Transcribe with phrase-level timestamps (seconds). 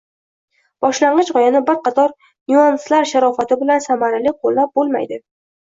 [0.85, 2.15] boshlang‘ich g‘oyani bir qator
[2.53, 5.25] nyuanslar sharofati bilan samarali qo‘llab bo‘lmaydi.